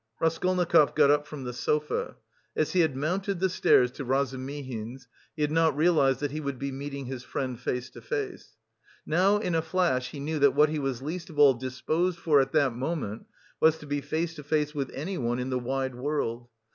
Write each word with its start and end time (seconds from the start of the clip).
Raskolnikov 0.19 0.95
got 0.95 1.11
up 1.11 1.27
from 1.27 1.43
the 1.43 1.53
sofa. 1.53 2.15
As 2.55 2.73
he 2.73 2.79
had 2.79 2.95
mounted 2.95 3.39
the 3.39 3.49
stairs 3.49 3.91
to 3.91 4.03
Razumihin's, 4.03 5.07
he 5.35 5.43
had 5.43 5.51
not 5.51 5.77
realised 5.77 6.21
that 6.21 6.31
he 6.31 6.41
would 6.41 6.57
be 6.57 6.71
meeting 6.71 7.05
his 7.05 7.23
friend 7.23 7.59
face 7.59 7.91
to 7.91 8.01
face. 8.01 8.57
Now, 9.05 9.37
in 9.37 9.53
a 9.53 9.61
flash, 9.61 10.09
he 10.09 10.19
knew, 10.19 10.39
that 10.39 10.55
what 10.55 10.69
he 10.69 10.79
was 10.79 11.03
least 11.03 11.29
of 11.29 11.37
all 11.37 11.53
disposed 11.53 12.17
for 12.17 12.41
at 12.41 12.51
that 12.53 12.73
moment 12.73 13.27
was 13.59 13.77
to 13.77 13.85
be 13.85 14.01
face 14.01 14.33
to 14.37 14.43
face 14.43 14.73
with 14.73 14.89
anyone 14.89 15.37
in 15.37 15.51
the 15.51 15.59
wide 15.59 15.93
world. 15.93 16.47